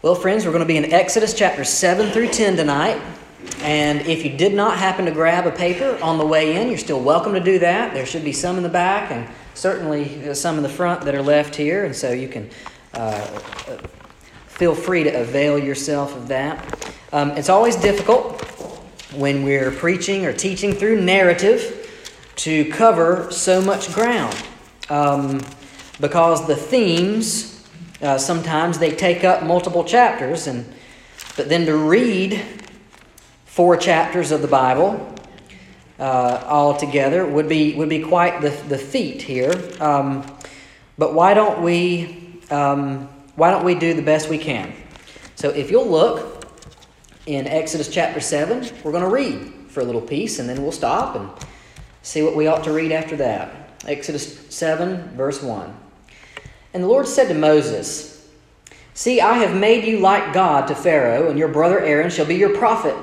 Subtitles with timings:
[0.00, 3.02] Well, friends, we're going to be in Exodus chapter 7 through 10 tonight.
[3.62, 6.78] And if you did not happen to grab a paper on the way in, you're
[6.78, 7.94] still welcome to do that.
[7.94, 11.22] There should be some in the back and certainly some in the front that are
[11.22, 11.84] left here.
[11.84, 12.48] And so you can
[12.94, 13.20] uh,
[14.46, 16.94] feel free to avail yourself of that.
[17.12, 18.40] Um, it's always difficult
[19.16, 21.90] when we're preaching or teaching through narrative
[22.36, 24.36] to cover so much ground
[24.90, 25.40] um,
[25.98, 27.57] because the themes
[28.02, 30.64] uh, sometimes they take up multiple chapters, and
[31.36, 32.42] but then to read
[33.44, 35.14] four chapters of the Bible
[35.98, 39.52] uh, all together would be would be quite the, the feat here.
[39.80, 40.24] Um,
[40.96, 44.72] but why don't we um, why don't we do the best we can?
[45.34, 46.46] So if you'll look
[47.26, 50.72] in Exodus chapter seven, we're going to read for a little piece, and then we'll
[50.72, 51.28] stop and
[52.02, 53.80] see what we ought to read after that.
[53.86, 55.76] Exodus seven, verse one.
[56.74, 58.28] And the Lord said to Moses,
[58.94, 62.34] See, I have made you like God to Pharaoh, and your brother Aaron shall be
[62.34, 62.96] your prophet.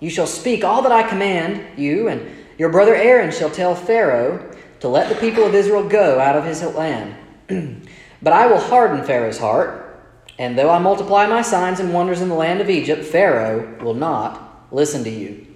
[0.00, 4.54] You shall speak all that I command you, and your brother Aaron shall tell Pharaoh
[4.80, 7.16] to let the people of Israel go out of his land.
[8.22, 10.04] but I will harden Pharaoh's heart,
[10.38, 13.94] and though I multiply my signs and wonders in the land of Egypt, Pharaoh will
[13.94, 15.46] not listen to you.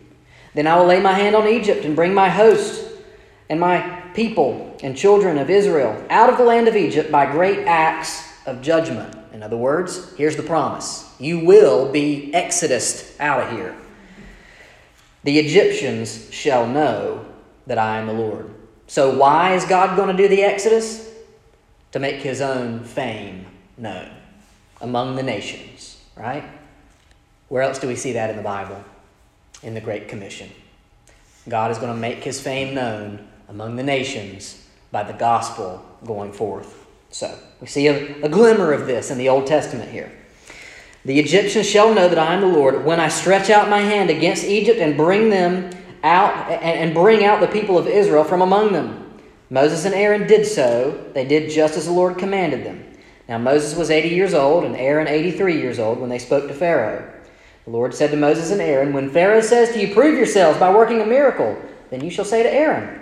[0.54, 2.84] Then I will lay my hand on Egypt and bring my host
[3.48, 7.66] and my people and children of Israel out of the land of Egypt by great
[7.66, 9.16] acts of judgment.
[9.32, 13.76] In other words, here's the promise you will be exodused out of here.
[15.24, 17.24] The Egyptians shall know
[17.66, 18.50] that I am the Lord.
[18.86, 21.10] So, why is God going to do the exodus?
[21.92, 23.46] To make his own fame
[23.76, 24.10] known
[24.80, 26.44] among the nations, right?
[27.48, 28.82] Where else do we see that in the Bible?
[29.62, 30.50] In the Great Commission.
[31.48, 36.32] God is going to make his fame known among the nations by the gospel going
[36.32, 36.86] forth.
[37.10, 40.10] So, we see a, a glimmer of this in the Old Testament here.
[41.04, 44.08] The Egyptians shall know that I am the Lord when I stretch out my hand
[44.08, 45.70] against Egypt and bring them
[46.04, 49.20] out and bring out the people of Israel from among them.
[49.50, 51.10] Moses and Aaron did so.
[51.12, 52.84] They did just as the Lord commanded them.
[53.28, 56.54] Now Moses was 80 years old and Aaron 83 years old when they spoke to
[56.54, 57.12] Pharaoh.
[57.64, 60.72] The Lord said to Moses and Aaron, When Pharaoh says to you, Prove yourselves by
[60.72, 61.56] working a miracle,
[61.90, 63.01] then you shall say to Aaron,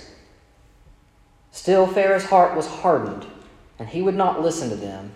[1.51, 3.25] Still, Pharaoh's heart was hardened,
[3.77, 5.11] and he would not listen to them,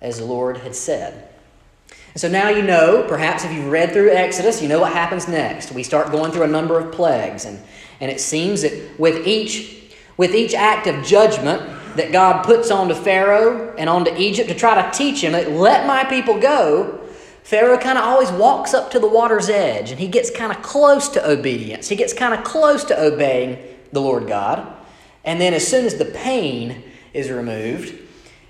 [0.00, 1.28] as the Lord had said.
[2.16, 5.72] So now you know, perhaps if you've read through Exodus, you know what happens next.
[5.72, 7.60] We start going through a number of plagues, and,
[8.00, 11.62] and it seems that with each, with each act of judgment
[11.96, 15.86] that God puts onto Pharaoh and onto Egypt to try to teach him that let
[15.86, 17.00] my people go,
[17.42, 20.62] Pharaoh kind of always walks up to the water's edge and he gets kind of
[20.62, 21.88] close to obedience.
[21.88, 23.58] He gets kind of close to obeying
[23.92, 24.72] the Lord God.
[25.24, 26.82] And then as soon as the pain
[27.12, 27.94] is removed,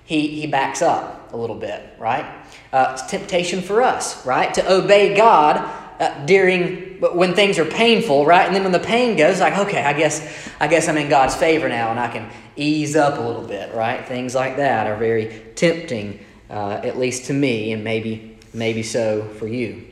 [0.04, 2.24] he, he backs up a little bit, right?
[2.72, 4.52] Uh, it's temptation for us, right?
[4.54, 5.56] To obey God
[6.00, 8.46] uh, during when things are painful, right?
[8.46, 11.34] And then when the pain goes, like, okay, I guess I guess I'm in God's
[11.34, 14.06] favor now, and I can ease up a little bit, right?
[14.06, 19.24] Things like that are very tempting, uh, at least to me, and maybe maybe so
[19.38, 19.86] for you.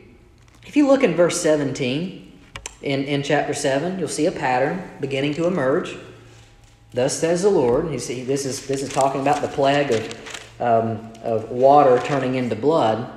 [0.67, 2.41] If you look in verse 17
[2.83, 5.97] in, in chapter 7, you'll see a pattern beginning to emerge.
[6.93, 7.93] Thus says the Lord.
[7.93, 12.35] You see, this is this is talking about the plague of um, of water turning
[12.35, 13.11] into blood.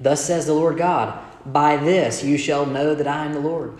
[0.00, 3.78] Thus says the Lord God: By this you shall know that I am the Lord.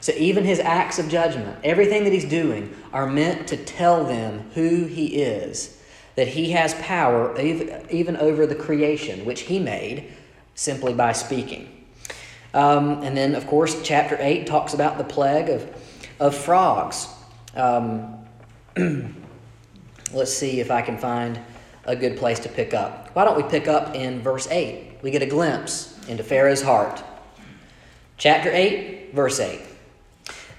[0.00, 4.50] So even his acts of judgment, everything that he's doing, are meant to tell them
[4.54, 5.82] who he is,
[6.14, 10.12] that he has power even over the creation which he made
[10.54, 11.86] simply by speaking.
[12.54, 15.90] Um, and then, of course, chapter 8 talks about the plague of,
[16.20, 17.08] of frogs.
[17.54, 18.15] Um,
[20.12, 21.40] Let's see if I can find
[21.84, 23.10] a good place to pick up.
[23.14, 24.98] Why don't we pick up in verse 8?
[25.02, 27.02] We get a glimpse into Pharaoh's heart.
[28.18, 29.60] Chapter 8, verse 8.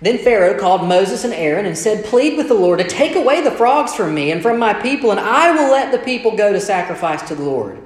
[0.01, 3.41] Then Pharaoh called Moses and Aaron and said, Plead with the Lord to take away
[3.41, 6.53] the frogs from me and from my people, and I will let the people go
[6.53, 7.81] to sacrifice to the Lord.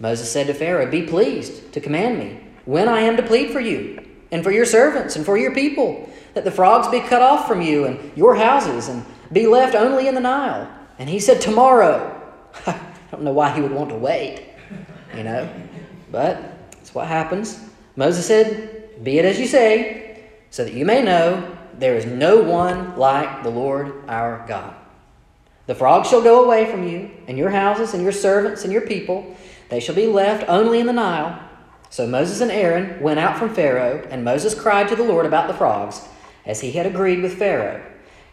[0.00, 3.60] Moses said to Pharaoh, Be pleased to command me when I am to plead for
[3.60, 7.48] you, and for your servants, and for your people, that the frogs be cut off
[7.48, 10.70] from you and your houses, and be left only in the Nile.
[10.98, 12.14] And he said, Tomorrow.
[12.66, 12.80] I
[13.12, 14.44] don't know why he would want to wait,
[15.16, 15.48] you know,
[16.10, 17.58] but that's what happens.
[17.96, 22.42] Moses said, Be it as you say, so that you may know there is no
[22.42, 24.74] one like the Lord our God.
[25.66, 28.86] The frogs shall go away from you, and your houses, and your servants, and your
[28.86, 29.36] people.
[29.68, 31.38] They shall be left only in the Nile.
[31.90, 35.46] So Moses and Aaron went out from Pharaoh, and Moses cried to the Lord about
[35.46, 36.06] the frogs,
[36.44, 37.82] as he had agreed with Pharaoh.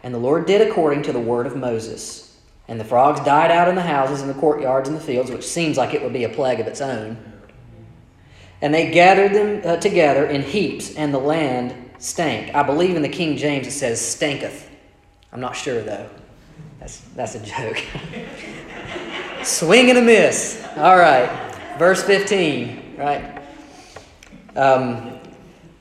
[0.06, 2.38] And the Lord did according to the word of Moses.
[2.68, 5.42] And the frogs died out in the houses, in the courtyards, and the fields, which
[5.42, 7.16] seems like it would be a plague of its own.
[8.62, 12.54] And they gathered them uh, together in heaps, and the land stank.
[12.54, 14.68] I believe in the King James it says stanketh.
[15.32, 16.08] I'm not sure though.
[16.78, 17.82] That's, that's a joke.
[19.42, 20.64] Swing and a miss.
[20.76, 21.28] All right.
[21.80, 23.42] Verse 15, right?
[24.54, 25.18] Um,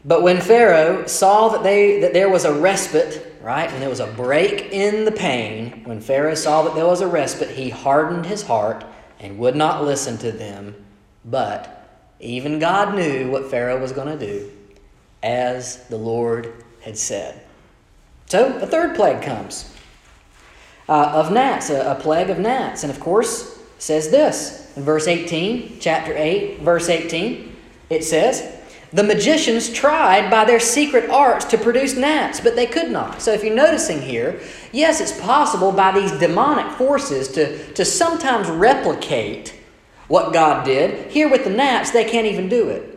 [0.04, 4.00] but when Pharaoh saw that, they, that there was a respite, right, and there was
[4.00, 8.25] a break in the pain, when Pharaoh saw that there was a respite, he hardened
[8.25, 8.83] his heart
[9.19, 10.75] and would not listen to them.
[11.24, 11.88] But
[12.19, 14.51] even God knew what Pharaoh was going to do,
[15.21, 17.45] as the Lord had said.
[18.25, 19.71] So a third plague comes
[20.89, 22.83] uh, of gnats, a, a plague of gnats.
[22.83, 27.56] And of course, says this in verse 18, chapter 8, verse 18.
[27.91, 28.55] It says,
[28.94, 33.22] The magicians tried by their secret arts to produce gnats, but they could not.
[33.22, 34.40] So if you're noticing here,
[34.72, 39.54] yes, it's possible by these demonic forces to, to sometimes replicate
[40.08, 41.12] what God did.
[41.12, 42.92] Here with the gnats, they can't even do it.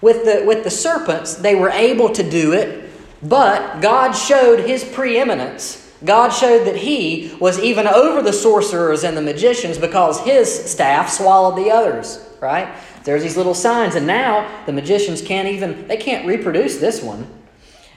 [0.00, 2.90] With the, with the serpents, they were able to do it,
[3.22, 9.16] but God showed his preeminence God showed that he was even over the sorcerers and
[9.16, 12.68] the magicians because his staff swallowed the others, right?
[13.08, 17.26] There's these little signs, and now the magicians can't even, they can't reproduce this one.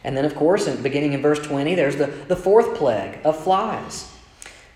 [0.05, 3.37] And then, of course, in, beginning in verse 20, there's the, the fourth plague of
[3.37, 4.09] flies.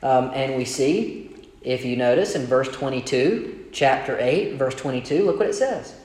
[0.04, 5.40] Um, and we see, if you notice, in verse 22, chapter 8, verse 22, look
[5.40, 5.96] what it says.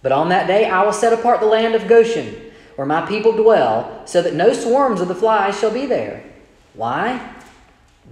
[0.00, 2.36] But on that day I will set apart the land of Goshen,
[2.76, 6.24] where my people dwell, so that no swarms of the flies shall be there.
[6.72, 7.34] Why?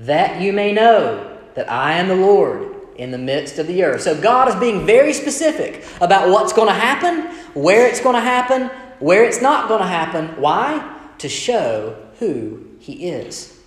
[0.00, 4.02] That you may know that I am the Lord in the midst of the earth.
[4.02, 8.20] So God is being very specific about what's going to happen, where it's going to
[8.20, 8.68] happen,
[8.98, 10.28] where it's not going to happen.
[10.40, 10.98] Why?
[11.18, 13.58] To show who He is.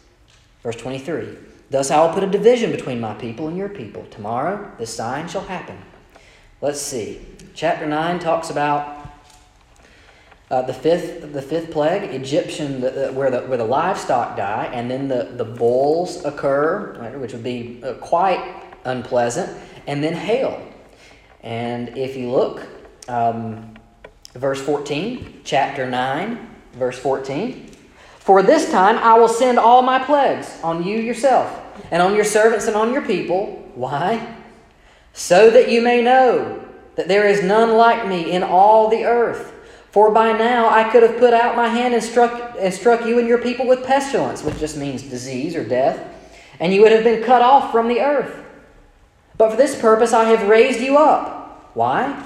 [0.63, 1.37] Verse 23
[1.69, 4.05] Thus I will put a division between my people and your people.
[4.11, 5.77] Tomorrow the sign shall happen.
[6.61, 7.21] Let's see.
[7.53, 9.05] Chapter 9 talks about
[10.49, 14.89] uh, the fifth, the fifth plague, Egyptian, the, where the where the livestock die, and
[14.89, 19.55] then the the bulls occur, right, which would be uh, quite unpleasant,
[19.87, 20.61] and then hail.
[21.41, 22.65] And if you look,
[23.07, 23.75] um,
[24.33, 27.71] verse fourteen, chapter nine, verse fourteen.
[28.19, 31.61] For this time I will send all my plagues on you yourself,
[31.91, 33.69] and on your servants and on your people.
[33.75, 34.35] Why?
[35.13, 36.65] So that you may know
[36.95, 39.53] that there is none like me in all the earth.
[39.91, 43.19] For by now I could have put out my hand and struck, and struck you
[43.19, 45.99] and your people with pestilence, which just means disease or death,
[46.59, 48.44] and you would have been cut off from the earth.
[49.37, 51.71] But for this purpose I have raised you up.
[51.73, 52.25] Why?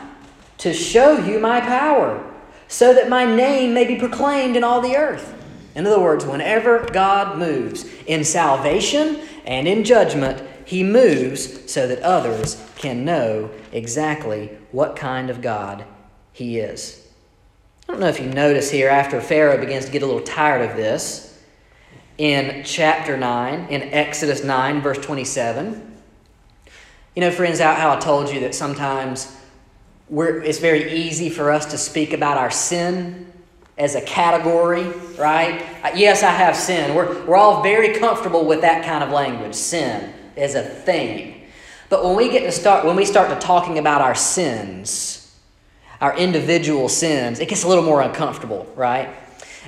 [0.59, 2.23] To show you my power,
[2.67, 5.35] so that my name may be proclaimed in all the earth.
[5.75, 12.01] In other words, whenever God moves in salvation and in judgment, he moves so that
[12.01, 15.85] others can know exactly what kind of God
[16.31, 17.07] he is.
[17.87, 20.69] I don't know if you notice here, after Pharaoh begins to get a little tired
[20.69, 21.41] of this,
[22.19, 25.88] in chapter 9, in Exodus 9, verse 27.
[27.15, 29.35] You know, friends, out how I told you that sometimes
[30.11, 33.31] it's very easy for us to speak about our sin
[33.77, 34.83] as a category,
[35.17, 35.65] right?
[35.83, 36.93] Uh, yes, I have sin.
[36.93, 41.47] We're, we're all very comfortable with that kind of language, sin as a thing.
[41.89, 45.35] But when we get to start, when we start to talking about our sins,
[46.01, 49.09] our individual sins, it gets a little more uncomfortable, right?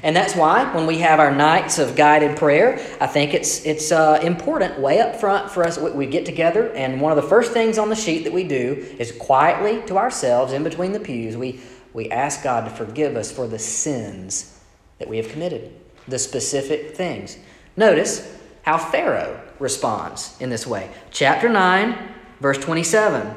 [0.03, 3.91] And that's why when we have our nights of guided prayer, I think it's it's
[3.91, 5.77] uh, important way up front for us.
[5.77, 8.86] We get together, and one of the first things on the sheet that we do
[8.98, 11.60] is quietly to ourselves in between the pews, we
[11.93, 14.60] we ask God to forgive us for the sins
[15.00, 15.74] that we have committed,
[16.07, 17.38] the specific things.
[17.75, 20.89] Notice how Pharaoh responds in this way.
[21.12, 21.98] Chapter 9,
[22.39, 23.36] verse 27.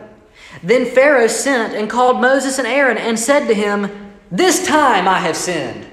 [0.62, 5.18] Then Pharaoh sent and called Moses and Aaron and said to him, This time I
[5.18, 5.86] have sinned.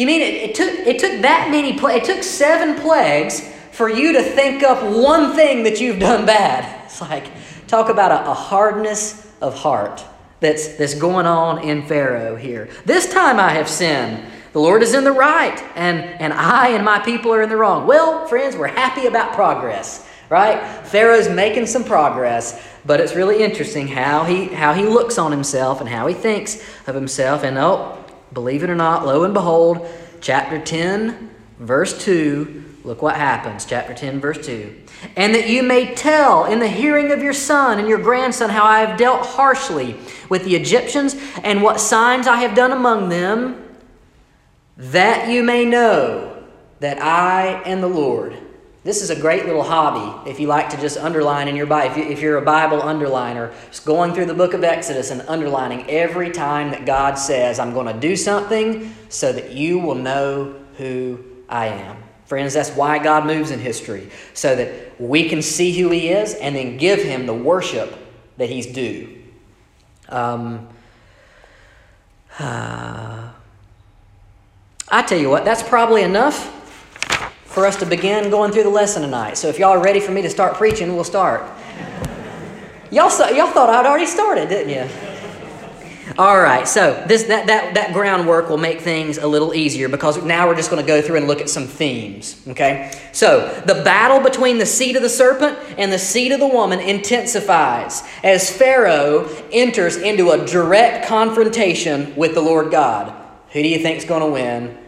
[0.00, 4.14] You mean it, it took, it took that many, it took seven plagues for you
[4.14, 6.78] to think up one thing that you've done bad?
[6.90, 7.26] It's like,
[7.68, 10.02] talk about a, a hardness of heart
[10.40, 12.70] that's, that's going on in Pharaoh here.
[12.86, 14.24] This time I have sinned.
[14.54, 17.58] The Lord is in the right, and, and I and my people are in the
[17.58, 17.86] wrong.
[17.86, 20.86] Well, friends, we're happy about progress right?
[20.86, 22.64] Pharaoh's making some progress.
[22.86, 26.64] But it's really interesting how he, how he looks on himself and how he thinks
[26.86, 27.44] of himself.
[27.44, 27.99] And oh,
[28.32, 29.86] believe it or not, lo and behold,
[30.20, 33.64] chapter 10, verse 2, look what happens.
[33.64, 34.74] Chapter 10, verse 2.
[35.16, 38.64] And that you may tell in the hearing of your son and your grandson how
[38.64, 39.96] I have dealt harshly
[40.28, 43.62] with the Egyptians and what signs I have done among them,
[44.76, 46.44] that you may know
[46.80, 48.36] that I am the Lord.
[48.82, 52.00] This is a great little hobby if you like to just underline in your Bible.
[52.00, 55.88] If, you, are a Bible underliner, just going through the book of Exodus and underlining
[55.90, 60.54] every time that God says, I'm going to do something so that you will know
[60.78, 62.02] who I am.
[62.24, 66.32] Friends, that's why God moves in history, so that we can see who He is
[66.34, 67.94] and then give Him the worship
[68.38, 69.24] that He's due.
[70.08, 70.68] Um,
[72.38, 73.32] uh,
[74.92, 76.59] I tell you what, that's probably enough
[77.50, 79.36] for us to begin going through the lesson tonight.
[79.36, 81.42] So if y'all are ready for me to start preaching, we'll start.
[82.92, 84.88] Y'all, y'all thought I'd already started, didn't you?
[86.18, 90.22] All right, so this that, that that groundwork will make things a little easier because
[90.24, 92.42] now we're just going to go through and look at some themes.
[92.48, 96.48] Okay, so the battle between the seed of the serpent and the seed of the
[96.48, 103.14] woman intensifies as Pharaoh enters into a direct confrontation with the Lord God.
[103.52, 104.79] Who do you think is going to win?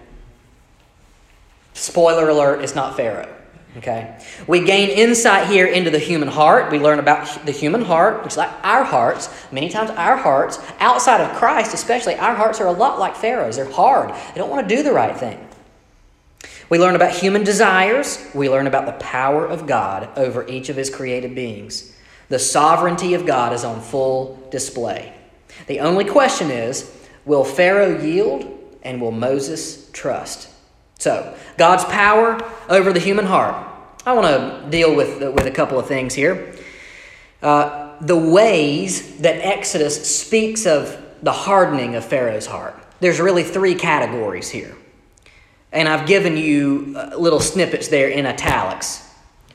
[1.75, 3.33] Spoiler alert, it's not Pharaoh.
[3.79, 4.19] Okay?
[4.47, 6.71] We gain insight here into the human heart.
[6.71, 9.31] We learn about the human heart, which is like our hearts.
[9.50, 13.57] Many times, our hearts, outside of Christ especially, our hearts are a lot like Pharaoh's.
[13.57, 15.49] They're hard, they don't want to do the right thing.
[16.69, 18.26] We learn about human desires.
[18.35, 21.95] We learn about the power of God over each of his created beings.
[22.31, 25.12] The sovereignty of God is on full display.
[25.67, 26.91] The only question is
[27.25, 30.49] will Pharaoh yield and will Moses trust?
[31.03, 33.57] So, God's power over the human heart.
[34.07, 36.55] I want to deal with, with a couple of things here.
[37.43, 42.81] Uh, the ways that Exodus speaks of the hardening of Pharaoh's heart.
[43.01, 44.77] There's really three categories here.
[45.73, 49.05] And I've given you uh, little snippets there in italics.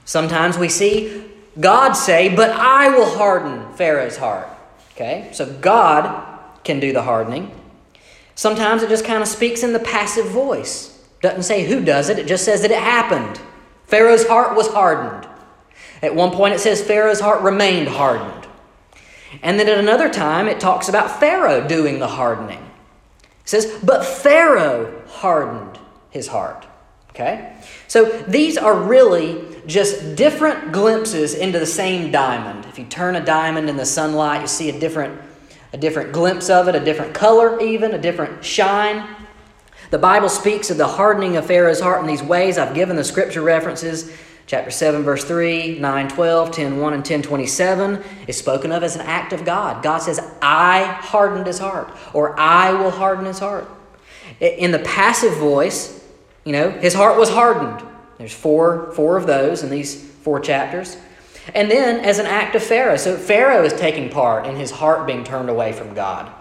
[0.04, 1.24] Sometimes we see
[1.58, 4.50] God say, But I will harden Pharaoh's heart.
[4.92, 5.30] Okay?
[5.32, 7.58] So God can do the hardening.
[8.36, 10.97] Sometimes it just kind of speaks in the passive voice.
[11.28, 13.38] Doesn't say who does it, it just says that it happened.
[13.84, 15.28] Pharaoh's heart was hardened.
[16.02, 18.48] At one point, it says Pharaoh's heart remained hardened.
[19.44, 22.64] And then at another time, it talks about Pharaoh doing the hardening.
[23.42, 25.78] It says, But Pharaoh hardened
[26.12, 26.66] his heart.
[27.10, 27.58] Okay?
[27.90, 32.66] So these are really just different glimpses into the same diamond.
[32.68, 35.20] If you turn a diamond in the sunlight, you see a different,
[35.74, 39.17] a different glimpse of it, a different color, even, a different shine.
[39.90, 42.58] The Bible speaks of the hardening of Pharaoh's heart in these ways.
[42.58, 44.12] I've given the scripture references.
[44.46, 48.96] Chapter 7, verse 3, 9, 12, 10, 1, and 10, 27 is spoken of as
[48.96, 49.84] an act of God.
[49.84, 53.70] God says, I hardened his heart, or I will harden his heart.
[54.40, 56.02] In the passive voice,
[56.46, 57.86] you know, his heart was hardened.
[58.18, 60.98] There's four, four of those in these four chapters.
[61.54, 62.98] And then as an act of Pharaoh.
[62.98, 66.32] So Pharaoh is taking part in his heart being turned away from God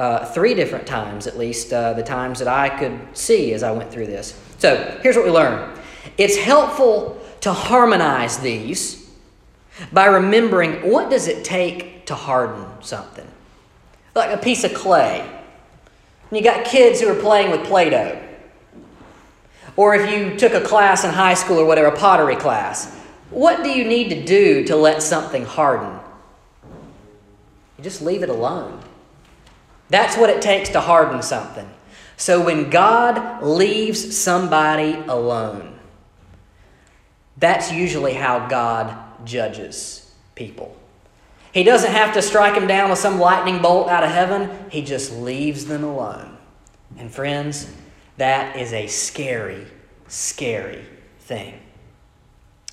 [0.00, 3.70] uh, three different times, at least uh, the times that I could see as I
[3.70, 4.34] went through this.
[4.56, 5.78] So here's what we learn.
[6.16, 9.10] It's helpful to harmonize these
[9.92, 13.26] by remembering what does it take to harden something.
[14.14, 15.20] Like a piece of clay.
[15.20, 18.18] And you got kids who are playing with play-doh.
[19.76, 22.96] Or if you took a class in high school or whatever a pottery class
[23.28, 26.00] what do you need to do to let something harden?
[27.78, 28.82] You just leave it alone
[29.90, 31.68] that's what it takes to harden something.
[32.16, 35.78] So when God leaves somebody alone,
[37.36, 40.76] that's usually how God judges people.
[41.52, 44.82] He doesn't have to strike them down with some lightning bolt out of heaven, He
[44.82, 46.36] just leaves them alone.
[46.96, 47.72] And friends,
[48.18, 49.66] that is a scary,
[50.06, 50.84] scary
[51.20, 51.58] thing.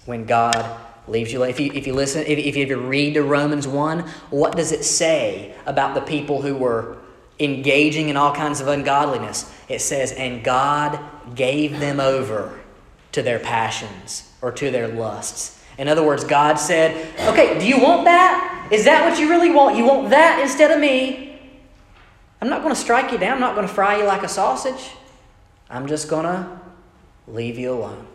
[0.06, 1.44] When God leaves you.
[1.44, 4.84] If you, if you listen, if, if you read to Romans 1, what does it
[4.84, 6.98] say about the people who were
[7.40, 9.52] engaging in all kinds of ungodliness.
[9.70, 11.00] It says, and God
[11.36, 12.60] gave them over
[13.12, 15.64] to their passions or to their lusts.
[15.78, 18.70] In other words, God said, okay, do you want that?
[18.72, 19.78] Is that what you really want?
[19.78, 21.40] You want that instead of me?
[22.42, 23.34] I'm not going to strike you down.
[23.34, 24.92] I'm not going to fry you like a sausage.
[25.70, 26.60] I'm just going to
[27.28, 28.08] leave you alone.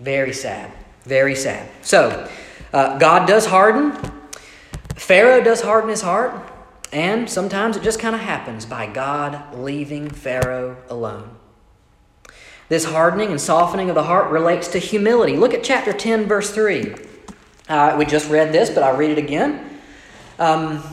[0.00, 0.70] Very sad.
[1.04, 1.68] Very sad.
[1.82, 2.28] So,
[2.72, 3.92] uh, God does harden.
[4.94, 6.34] Pharaoh does harden his heart.
[6.94, 11.36] And sometimes it just kind of happens by God leaving Pharaoh alone.
[12.68, 15.36] This hardening and softening of the heart relates to humility.
[15.36, 16.94] Look at chapter 10, verse 3.
[17.68, 19.80] Uh, we just read this, but I'll read it again.
[20.38, 20.84] Um,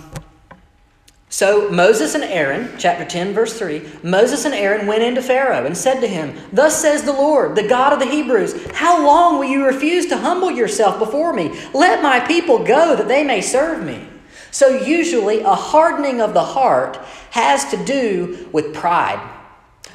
[1.29, 5.77] so Moses and Aaron, chapter 10, verse 3, Moses and Aaron went into Pharaoh and
[5.77, 9.46] said to him, Thus says the Lord, the God of the Hebrews, How long will
[9.46, 11.58] you refuse to humble yourself before me?
[11.75, 14.08] Let my people go that they may serve me.
[14.51, 16.98] So usually a hardening of the heart
[17.31, 19.27] has to do with pride,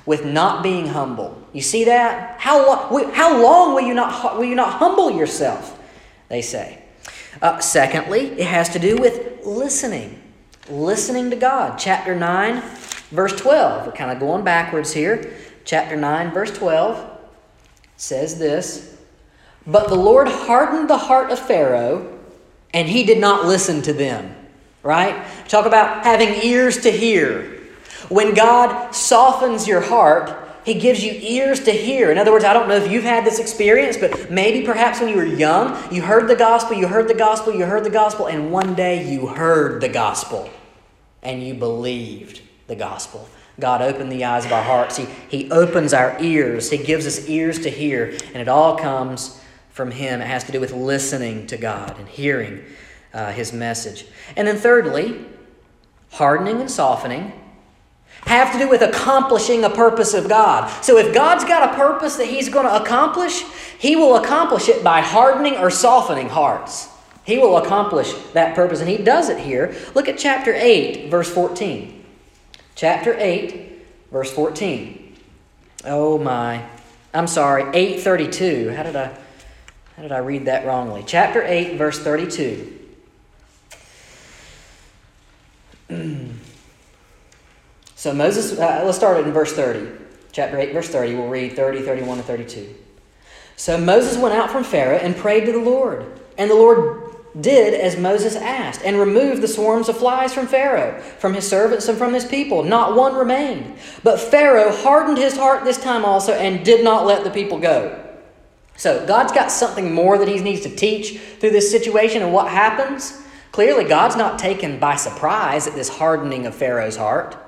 [0.04, 1.40] with not being humble.
[1.52, 2.40] You see that?
[2.40, 5.78] How, lo- how long will you, not, will you not humble yourself?
[6.28, 6.82] They say.
[7.40, 10.22] Uh, secondly, it has to do with listening
[10.68, 11.78] listening to God.
[11.78, 12.62] Chapter 9,
[13.10, 13.86] verse 12.
[13.86, 15.34] We're kind of going backwards here.
[15.64, 17.12] Chapter 9, verse 12
[17.96, 18.96] says this
[19.66, 22.18] But the Lord hardened the heart of Pharaoh,
[22.72, 24.35] and he did not listen to them.
[24.86, 25.26] Right?
[25.48, 27.60] Talk about having ears to hear.
[28.08, 32.12] When God softens your heart, he gives you ears to hear.
[32.12, 35.08] In other words, I don't know if you've had this experience, but maybe perhaps when
[35.08, 38.26] you were young, you heard the gospel, you heard the gospel, you heard the gospel,
[38.26, 40.48] and one day you heard the gospel
[41.20, 43.28] and you believed the gospel.
[43.58, 44.96] God opened the eyes of our hearts.
[44.96, 46.70] He, he opens our ears.
[46.70, 48.16] He gives us ears to hear.
[48.26, 49.40] And it all comes
[49.70, 50.20] from Him.
[50.20, 52.62] It has to do with listening to God and hearing
[53.12, 54.06] uh, His message.
[54.36, 55.24] And then, thirdly,
[56.10, 57.32] hardening and softening
[58.22, 60.68] have to do with accomplishing a purpose of God.
[60.82, 63.42] So if God's got a purpose that He's going to accomplish,
[63.78, 66.88] He will accomplish it by hardening or softening hearts.
[67.26, 69.74] He will accomplish that purpose, and he does it here.
[69.96, 72.04] Look at chapter 8, verse 14.
[72.76, 75.16] Chapter 8, verse 14.
[75.84, 76.64] Oh my.
[77.12, 78.70] I'm sorry, 832.
[78.70, 79.18] How did I
[79.96, 81.02] how did I read that wrongly?
[81.06, 82.75] Chapter 8, verse 32.
[87.94, 90.04] so Moses, uh, let's start it in verse 30.
[90.32, 91.14] Chapter 8, verse 30.
[91.14, 92.74] We'll read 30, 31, and 32.
[93.56, 96.20] So Moses went out from Pharaoh and prayed to the Lord.
[96.36, 97.02] And the Lord
[97.40, 101.88] did as Moses asked and removed the swarms of flies from Pharaoh, from his servants,
[101.88, 102.62] and from his people.
[102.62, 103.76] Not one remained.
[104.02, 108.02] But Pharaoh hardened his heart this time also and did not let the people go.
[108.76, 112.22] So God's got something more that he needs to teach through this situation.
[112.22, 113.22] And what happens?
[113.56, 117.38] Clearly, God's not taken by surprise at this hardening of Pharaoh's heart.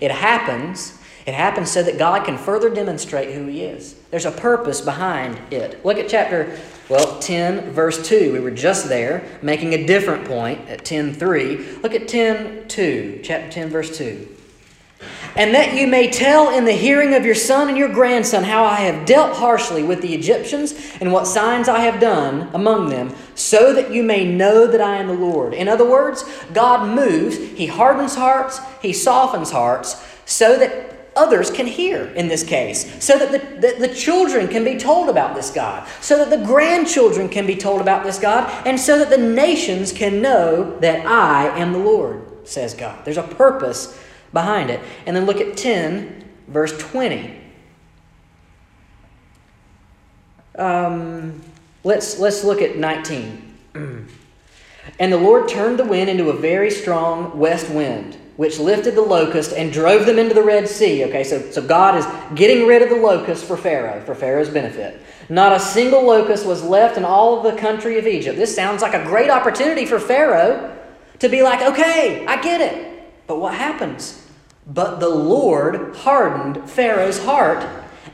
[0.00, 0.96] It happens.
[1.26, 3.96] It happens so that God can further demonstrate who he is.
[4.12, 5.84] There's a purpose behind it.
[5.84, 6.56] Look at chapter
[6.88, 11.82] well, 10, verse 2, we were just there, making a different point at 10.3.
[11.82, 14.35] Look at 10.2, chapter 10, verse 2.
[15.36, 18.64] And that you may tell in the hearing of your son and your grandson how
[18.64, 23.14] I have dealt harshly with the Egyptians and what signs I have done among them,
[23.34, 25.52] so that you may know that I am the Lord.
[25.52, 31.66] In other words, God moves, He hardens hearts, He softens hearts, so that others can
[31.66, 35.50] hear in this case, so that the, the, the, children can be told about this
[35.50, 39.18] God, so that the grandchildren can be told about this God, and so that the
[39.18, 43.04] nations can know that I am the Lord, says God.
[43.04, 43.98] There's a purpose
[44.32, 44.80] behind it.
[45.06, 47.40] And then look at 10, verse 20.
[50.56, 51.42] Um,
[51.84, 53.54] let's, let's look at 19.
[54.98, 59.02] and the Lord turned the wind into a very strong west wind which lifted the
[59.02, 61.04] locust and drove them into the Red Sea.
[61.04, 65.00] Okay, so, so God is getting rid of the locust for Pharaoh, for Pharaoh's benefit.
[65.28, 68.36] Not a single locust was left in all of the country of Egypt.
[68.36, 70.76] This sounds like a great opportunity for Pharaoh
[71.18, 72.85] to be like, okay, I get it.
[73.26, 74.26] But what happens?
[74.66, 77.64] But the Lord hardened Pharaoh's heart,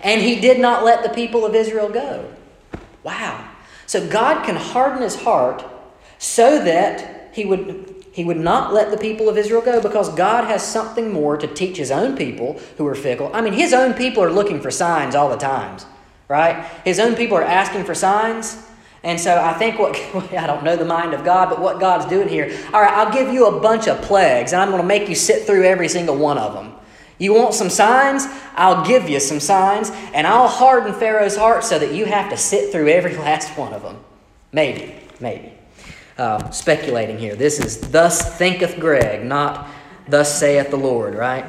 [0.03, 2.31] and he did not let the people of Israel go.
[3.03, 3.49] Wow.
[3.87, 5.65] So God can harden his heart
[6.19, 10.45] so that he would he would not let the people of Israel go because God
[10.45, 13.31] has something more to teach his own people who are fickle.
[13.33, 15.87] I mean, his own people are looking for signs all the times,
[16.29, 16.63] right?
[16.85, 18.67] His own people are asking for signs.
[19.05, 19.97] And so I think what,
[20.33, 23.13] I don't know the mind of God, but what God's doing here, all right, I'll
[23.13, 25.89] give you a bunch of plagues and I'm going to make you sit through every
[25.89, 26.75] single one of them.
[27.19, 28.27] You want some signs?
[28.55, 32.37] I'll give you some signs and I'll harden Pharaoh's heart so that you have to
[32.37, 33.99] sit through every last one of them.
[34.53, 35.53] Maybe, maybe
[36.19, 37.35] uh, speculating here.
[37.35, 39.69] This is thus thinketh Greg, not
[40.09, 41.45] thus saith the Lord, right?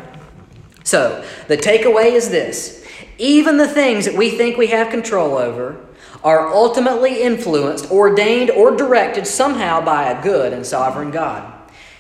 [0.84, 2.86] So, the takeaway is this
[3.18, 5.83] even the things that we think we have control over
[6.23, 11.52] are ultimately influenced, ordained, or directed somehow by a good and sovereign God.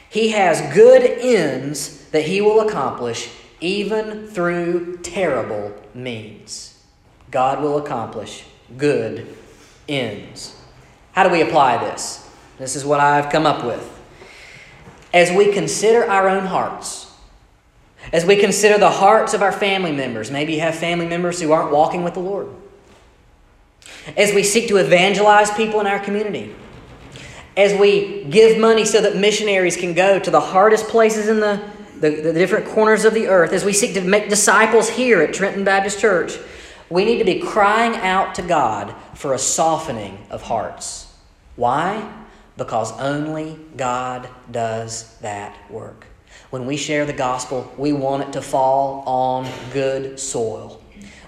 [0.09, 6.83] He has good ends that He will accomplish even through terrible means.
[7.31, 8.45] God will accomplish
[8.77, 9.27] good
[9.87, 10.55] ends.
[11.13, 12.29] How do we apply this?
[12.57, 13.89] This is what I've come up with.
[15.13, 17.11] As we consider our own hearts,
[18.11, 21.51] as we consider the hearts of our family members, maybe you have family members who
[21.51, 22.47] aren't walking with the Lord.
[24.17, 26.55] As we seek to evangelize people in our community,
[27.55, 31.63] as we give money so that missionaries can go to the hardest places in the,
[31.99, 35.33] the, the different corners of the earth, as we seek to make disciples here at
[35.33, 36.37] Trenton Baptist Church,
[36.89, 41.11] we need to be crying out to God for a softening of hearts.
[41.55, 42.11] Why?
[42.57, 46.05] Because only God does that work.
[46.49, 50.82] When we share the gospel, we want it to fall on good soil.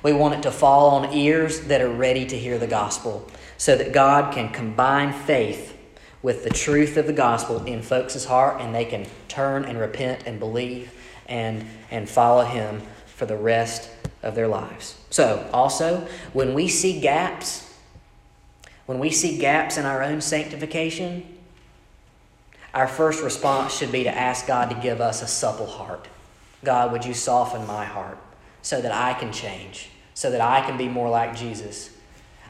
[0.06, 3.76] We want it to fall on ears that are ready to hear the gospel so
[3.76, 5.76] that God can combine faith
[6.22, 10.22] with the truth of the gospel in folks' heart and they can turn and repent
[10.28, 10.94] and believe
[11.26, 13.90] and, and follow Him for the rest
[14.22, 14.96] of their lives.
[15.10, 17.74] So, also, when we see gaps,
[18.86, 21.26] when we see gaps in our own sanctification,
[22.76, 26.08] our first response should be to ask God to give us a supple heart.
[26.64, 28.20] God, would you soften my heart
[28.62, 31.92] so that I can change, so that I can be more like Jesus?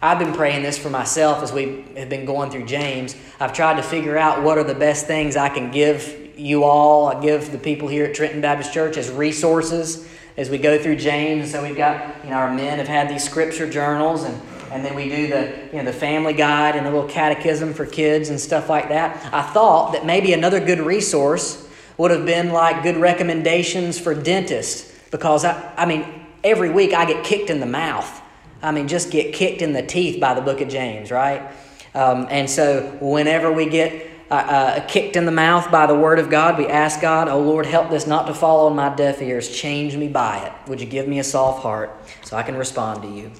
[0.01, 3.15] I've been praying this for myself as we have been going through James.
[3.39, 7.07] I've tried to figure out what are the best things I can give you all,
[7.07, 10.97] I give the people here at Trenton Baptist Church as resources as we go through
[10.97, 11.51] James.
[11.51, 14.95] So we've got, you know, our men have had these scripture journals and and then
[14.95, 18.39] we do the you know the family guide and the little catechism for kids and
[18.39, 19.33] stuff like that.
[19.33, 24.91] I thought that maybe another good resource would have been like good recommendations for dentists
[25.11, 28.21] because I, I mean every week I get kicked in the mouth
[28.65, 31.51] I mean, just get kicked in the teeth by the book of James, right?
[31.93, 36.17] Um, and so whenever we get uh, uh, kicked in the mouth by the word
[36.17, 39.21] of God, we ask God, Oh Lord, help this not to fall on my deaf
[39.21, 39.55] ears.
[39.55, 40.51] Change me by it.
[40.67, 41.91] Would you give me a soft heart
[42.23, 43.31] so I can respond to you?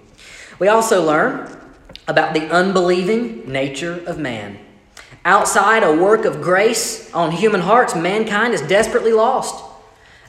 [0.59, 1.59] We also learn
[2.07, 4.59] about the unbelieving nature of man.
[5.25, 9.64] Outside a work of grace on human hearts, mankind is desperately lost.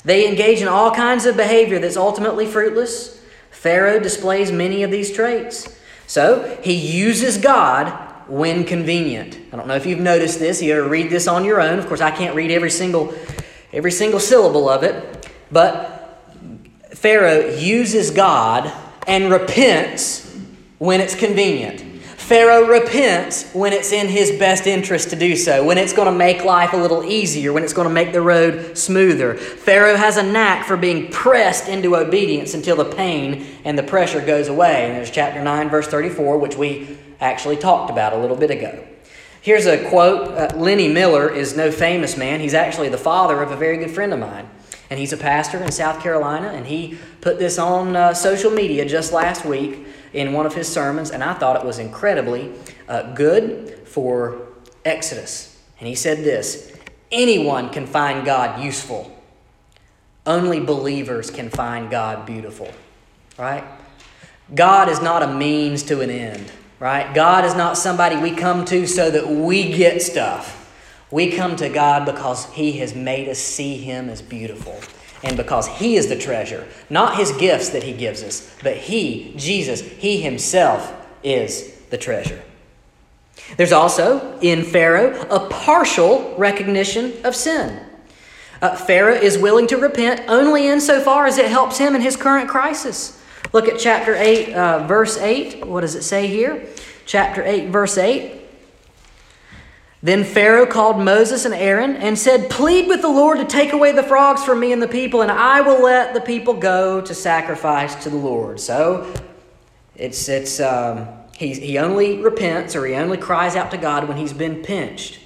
[0.06, 3.16] They engage in all kinds of behavior that's ultimately fruitless
[3.66, 5.76] Pharaoh displays many of these traits.
[6.06, 7.88] So he uses God
[8.28, 9.40] when convenient.
[9.52, 10.62] I don't know if you've noticed this.
[10.62, 11.80] You to read this on your own.
[11.80, 13.12] Of course, I can't read every single
[13.72, 16.20] every single syllable of it, but
[16.92, 18.70] Pharaoh uses God
[19.08, 20.32] and repents
[20.78, 21.95] when it's convenient.
[22.26, 26.18] Pharaoh repents when it's in his best interest to do so, when it's going to
[26.18, 29.36] make life a little easier, when it's going to make the road smoother.
[29.36, 34.20] Pharaoh has a knack for being pressed into obedience until the pain and the pressure
[34.20, 34.86] goes away.
[34.86, 38.84] And there's chapter 9, verse 34, which we actually talked about a little bit ago.
[39.40, 42.40] Here's a quote uh, Lenny Miller is no famous man.
[42.40, 44.50] He's actually the father of a very good friend of mine.
[44.90, 48.84] And he's a pastor in South Carolina, and he put this on uh, social media
[48.84, 52.52] just last week in one of his sermons, and I thought it was incredibly
[52.88, 54.40] uh, good for
[54.84, 55.60] Exodus.
[55.78, 56.76] And he said this
[57.10, 59.10] Anyone can find God useful,
[60.26, 62.70] only believers can find God beautiful.
[63.38, 63.64] Right?
[64.54, 66.50] God is not a means to an end.
[66.78, 67.14] Right?
[67.14, 70.62] God is not somebody we come to so that we get stuff.
[71.10, 74.78] We come to God because He has made us see Him as beautiful
[75.22, 79.34] and because He is the treasure, not His gifts that He gives us, but He,
[79.36, 82.42] Jesus, He Himself is the treasure.
[83.56, 87.80] There's also in Pharaoh a partial recognition of sin.
[88.60, 92.48] Uh, Pharaoh is willing to repent only insofar as it helps him in his current
[92.48, 93.22] crisis.
[93.52, 95.66] Look at chapter 8, uh, verse 8.
[95.66, 96.66] What does it say here?
[97.04, 98.45] Chapter 8, verse 8.
[100.02, 103.92] Then Pharaoh called Moses and Aaron and said, Plead with the Lord to take away
[103.92, 107.14] the frogs from me and the people, and I will let the people go to
[107.14, 108.60] sacrifice to the Lord.
[108.60, 109.12] So
[109.96, 114.16] it's, it's, um, he, he only repents or he only cries out to God when
[114.16, 115.18] he's been pinched.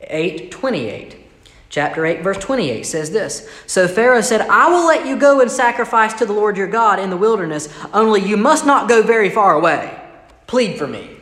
[0.00, 1.24] 828.
[1.68, 5.50] Chapter 8, verse 28 says this So Pharaoh said, I will let you go and
[5.50, 9.30] sacrifice to the Lord your God in the wilderness, only you must not go very
[9.30, 10.00] far away.
[10.46, 11.15] Plead for me.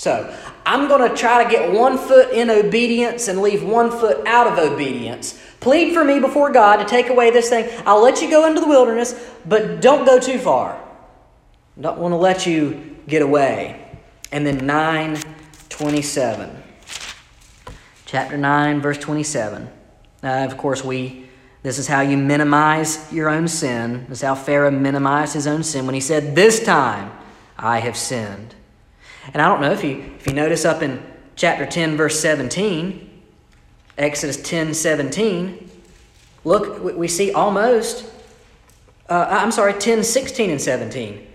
[0.00, 0.34] So
[0.64, 4.46] I'm going to try to get one foot in obedience and leave one foot out
[4.46, 5.38] of obedience.
[5.60, 7.68] Plead for me before God to take away this thing.
[7.84, 9.12] I'll let you go into the wilderness,
[9.44, 10.82] but don't go too far.
[11.78, 13.86] Don't want to let you get away.
[14.32, 16.62] And then 927.
[18.06, 19.68] Chapter 9, verse 27.
[20.22, 21.26] Uh, of course, we
[21.62, 24.06] this is how you minimize your own sin.
[24.08, 27.12] This is how Pharaoh minimized his own sin when he said, This time
[27.58, 28.54] I have sinned.
[29.32, 31.02] And I don't know if you, if you notice up in
[31.36, 33.22] chapter 10, verse 17,
[33.98, 35.70] Exodus 10 17,
[36.44, 38.10] look, we see almost,
[39.08, 41.26] uh, I'm sorry, 10 16 and 17.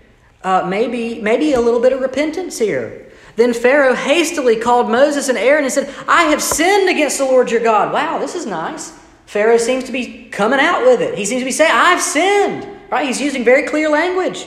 [0.42, 3.12] Uh, maybe, maybe a little bit of repentance here.
[3.36, 7.50] Then Pharaoh hastily called Moses and Aaron and said, I have sinned against the Lord
[7.50, 7.92] your God.
[7.92, 8.92] Wow, this is nice.
[9.26, 11.18] Pharaoh seems to be coming out with it.
[11.18, 12.66] He seems to be saying, I've sinned.
[12.90, 13.06] Right?
[13.06, 14.46] He's using very clear language.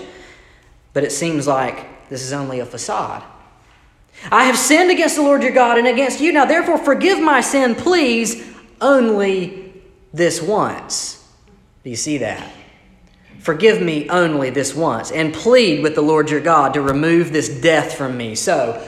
[0.93, 3.24] But it seems like this is only a facade.
[4.32, 6.34] I have sinned against the Lord your God and against you.
[6.34, 8.45] Now, therefore, forgive my sin, please,
[8.82, 9.74] only
[10.13, 11.26] this once.
[11.84, 12.52] Do you see that?
[13.39, 17.48] Forgive me only this once, and plead with the Lord your God to remove this
[17.48, 18.36] death from me.
[18.36, 18.86] So,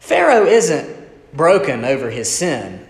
[0.00, 2.86] Pharaoh isn't broken over his sin,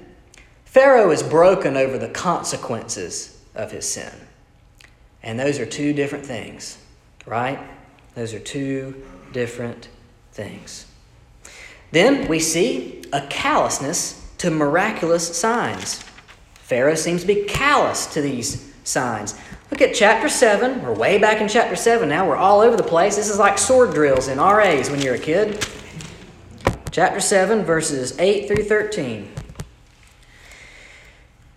[0.64, 4.12] Pharaoh is broken over the consequences of his sin.
[5.22, 6.78] And those are two different things,
[7.26, 7.58] right?
[8.14, 9.88] Those are two different
[10.32, 10.86] things.
[11.90, 16.02] Then we see a callousness to miraculous signs.
[16.54, 19.38] Pharaoh seems to be callous to these signs.
[19.70, 20.82] Look at chapter 7.
[20.82, 22.26] We're way back in chapter 7 now.
[22.26, 23.16] We're all over the place.
[23.16, 25.66] This is like sword drills in RAs when you're a kid.
[26.90, 29.30] Chapter 7, verses 8 through 13.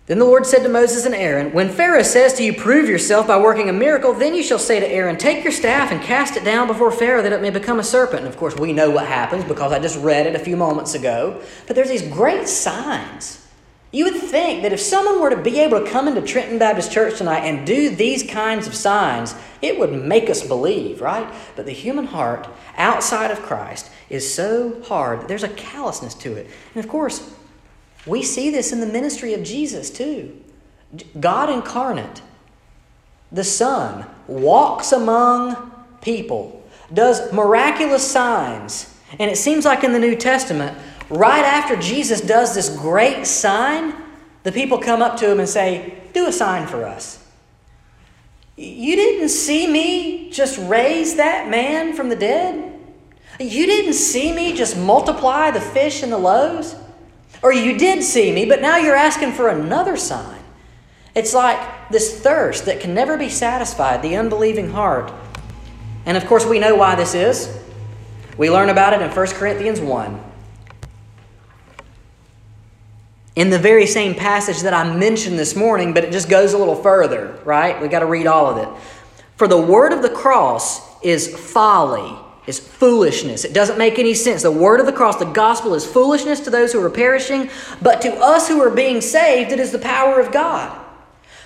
[0.06, 3.26] Then the Lord said to Moses and Aaron, When Pharaoh says to you, Prove yourself
[3.26, 6.36] by working a miracle, then you shall say to Aaron, Take your staff and cast
[6.36, 8.20] it down before Pharaoh that it may become a serpent.
[8.20, 10.94] And of course, we know what happens because I just read it a few moments
[10.94, 11.42] ago.
[11.66, 13.44] But there's these great signs.
[13.90, 16.92] You would think that if someone were to be able to come into Trenton Baptist
[16.92, 21.32] Church tonight and do these kinds of signs, it would make us believe, right?
[21.56, 26.34] But the human heart outside of Christ is so hard that there's a callousness to
[26.34, 26.48] it.
[26.74, 27.35] And of course,
[28.06, 30.40] we see this in the ministry of Jesus too.
[31.18, 32.22] God incarnate,
[33.32, 38.94] the Son, walks among people, does miraculous signs.
[39.18, 40.76] And it seems like in the New Testament,
[41.10, 43.94] right after Jesus does this great sign,
[44.44, 47.22] the people come up to him and say, Do a sign for us.
[48.56, 52.72] You didn't see me just raise that man from the dead?
[53.38, 56.74] You didn't see me just multiply the fish and the loaves?
[57.42, 60.40] Or you did see me, but now you're asking for another sign.
[61.14, 65.12] It's like this thirst that can never be satisfied, the unbelieving heart.
[66.04, 67.58] And of course, we know why this is.
[68.36, 70.20] We learn about it in 1 Corinthians 1.
[73.36, 76.58] In the very same passage that I mentioned this morning, but it just goes a
[76.58, 77.80] little further, right?
[77.80, 78.68] We've got to read all of it.
[79.36, 83.44] For the word of the cross is folly is foolishness.
[83.44, 84.42] It doesn't make any sense.
[84.42, 87.50] The word of the cross, the gospel, is foolishness to those who are perishing,
[87.82, 90.80] but to us who are being saved, it is the power of God.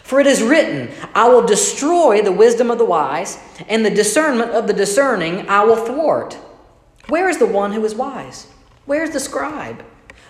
[0.02, 4.50] For it is written, I will destroy the wisdom of the wise, and the discernment
[4.50, 6.36] of the discerning I will thwart.
[7.08, 8.48] Where is the one who is wise?
[8.86, 9.84] Where is the scribe?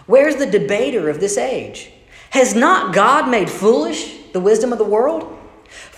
[0.07, 1.93] Where is the debater of this age?
[2.31, 5.37] Has not God made foolish the wisdom of the world?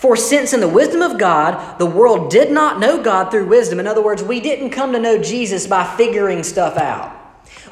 [0.02, 3.78] For since in the wisdom of God, the world did not know God through wisdom,
[3.78, 7.16] in other words, we didn't come to know Jesus by figuring stuff out.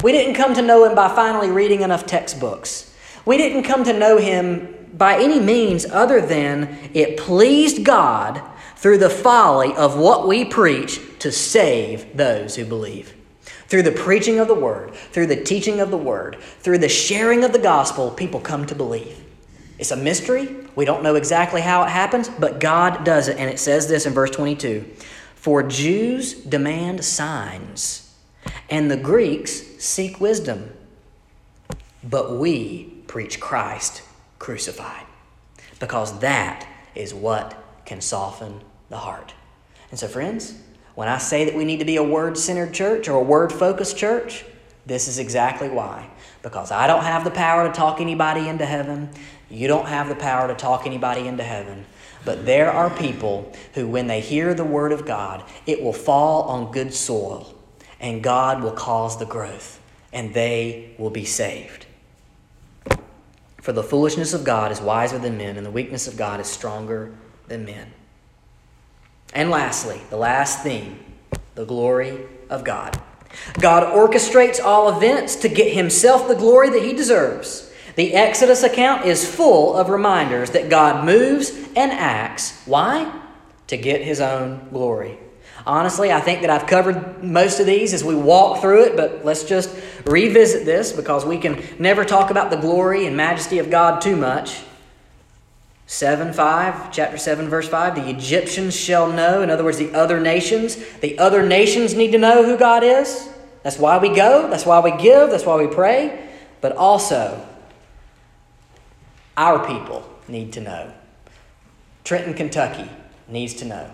[0.05, 2.95] We didn't come to know him by finally reading enough textbooks.
[3.25, 8.41] We didn't come to know him by any means other than it pleased God
[8.77, 13.13] through the folly of what we preach to save those who believe.
[13.67, 17.43] Through the preaching of the word, through the teaching of the word, through the sharing
[17.43, 19.21] of the gospel, people come to believe.
[19.81, 20.55] It's a mystery.
[20.77, 23.39] We don't know exactly how it happens, but God does it.
[23.39, 24.85] And it says this in verse 22
[25.35, 28.15] For Jews demand signs,
[28.69, 30.71] and the Greeks seek wisdom,
[32.05, 34.03] but we preach Christ
[34.39, 35.07] crucified,
[35.79, 39.33] because that is what can soften the heart.
[39.91, 40.61] And so, friends,
[40.95, 43.51] when I say that we need to be a word centered church or a word
[43.51, 44.45] focused church,
[44.85, 46.11] this is exactly why.
[46.43, 49.11] Because I don't have the power to talk anybody into heaven.
[49.51, 51.85] You don't have the power to talk anybody into heaven.
[52.25, 56.43] But there are people who, when they hear the word of God, it will fall
[56.45, 57.55] on good soil,
[57.99, 59.81] and God will cause the growth,
[60.13, 61.87] and they will be saved.
[63.63, 66.47] For the foolishness of God is wiser than men, and the weakness of God is
[66.47, 67.13] stronger
[67.49, 67.93] than men.
[69.35, 70.99] And lastly, the last theme
[71.55, 72.99] the glory of God.
[73.61, 77.70] God orchestrates all events to get himself the glory that he deserves.
[77.97, 82.63] The Exodus account is full of reminders that God moves and acts.
[82.67, 83.13] Why?
[83.69, 85.19] To get his own glory.
[85.67, 89.25] Honestly, I think that I've covered most of these as we walk through it, but
[89.25, 89.75] let's just
[90.07, 94.17] revisit this because we can never talk about the glory and majesty of God too
[94.17, 94.63] much.
[95.87, 99.43] 7 5, chapter 7, verse 5, the Egyptians shall know.
[99.43, 100.77] In other words, the other nations.
[101.01, 103.29] The other nations need to know who God is.
[103.63, 106.29] That's why we go, that's why we give, that's why we pray.
[106.61, 107.47] But also,
[109.41, 110.93] our people need to know.
[112.05, 112.91] Trenton, Kentucky
[113.27, 113.91] needs to know.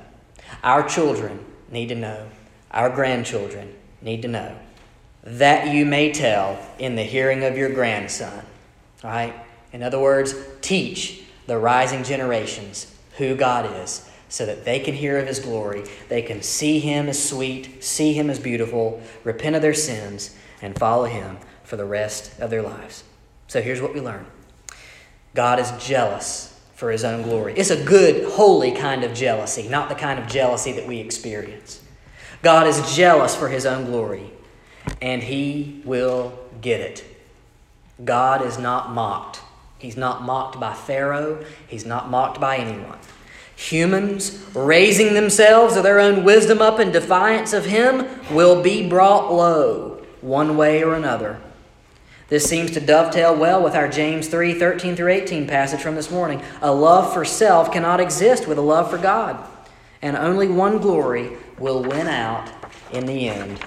[0.64, 1.38] Our children
[1.70, 2.26] need to know.
[2.72, 4.56] Our grandchildren need to know.
[5.22, 8.44] That you may tell in the hearing of your grandson.
[9.04, 9.34] Right?
[9.72, 14.10] In other words, teach the rising generations who God is.
[14.28, 15.84] so that they can hear of his glory.
[16.08, 20.76] They can see him as sweet, see him as beautiful, repent of their sins, and
[20.76, 23.04] follow him for the rest of their lives.
[23.46, 24.26] So here's what we learn
[25.36, 27.54] God is jealous for his own glory.
[27.56, 31.82] It's a good, holy kind of jealousy, not the kind of jealousy that we experience.
[32.42, 34.30] God is jealous for his own glory,
[35.00, 37.04] and he will get it.
[38.02, 39.40] God is not mocked.
[39.78, 42.98] He's not mocked by Pharaoh, he's not mocked by anyone.
[43.56, 49.32] Humans raising themselves of their own wisdom up in defiance of him will be brought
[49.32, 51.40] low one way or another.
[52.28, 56.10] This seems to dovetail well with our James 3 13 through 18 passage from this
[56.10, 56.42] morning.
[56.60, 59.48] A love for self cannot exist with a love for God,
[60.02, 62.50] and only one glory will win out
[62.92, 63.60] in the end.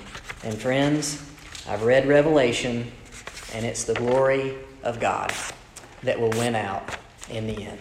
[0.44, 1.26] And friends,
[1.70, 2.92] I've read Revelation,
[3.54, 5.32] and it's the glory of God
[6.04, 6.98] that will win out
[7.30, 7.80] in the end.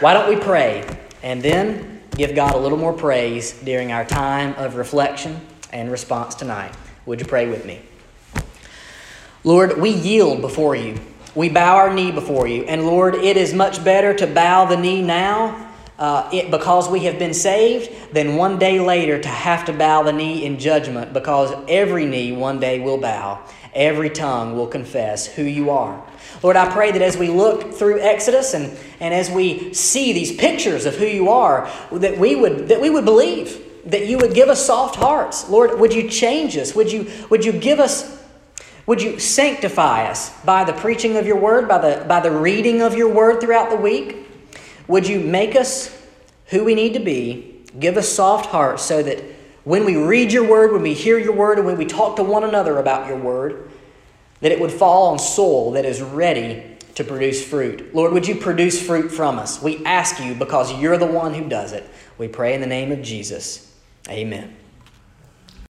[0.00, 0.84] Why don't we pray
[1.22, 5.40] and then give God a little more praise during our time of reflection
[5.72, 6.74] and response tonight?
[7.06, 7.80] Would you pray with me?
[9.48, 11.00] Lord, we yield before you.
[11.34, 12.64] We bow our knee before you.
[12.64, 17.04] And Lord, it is much better to bow the knee now uh, it, because we
[17.04, 21.14] have been saved than one day later to have to bow the knee in judgment
[21.14, 26.06] because every knee one day will bow, every tongue will confess who you are.
[26.42, 30.36] Lord, I pray that as we look through Exodus and, and as we see these
[30.36, 34.34] pictures of who you are, that we would, that we would believe, that you would
[34.34, 35.48] give us soft hearts.
[35.48, 36.74] Lord, would you change us?
[36.74, 38.17] Would you, would you give us,
[38.88, 42.80] would you sanctify us by the preaching of your word, by the, by the reading
[42.80, 44.26] of your word throughout the week?
[44.88, 45.94] Would you make us
[46.46, 47.66] who we need to be?
[47.78, 49.22] Give us soft hearts so that
[49.64, 52.22] when we read your word, when we hear your word, and when we talk to
[52.22, 53.70] one another about your word,
[54.40, 57.94] that it would fall on soil that is ready to produce fruit.
[57.94, 59.60] Lord, would you produce fruit from us?
[59.60, 61.86] We ask you because you're the one who does it.
[62.16, 63.70] We pray in the name of Jesus.
[64.08, 64.56] Amen.